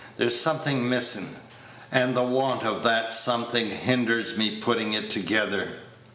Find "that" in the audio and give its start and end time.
2.81-3.13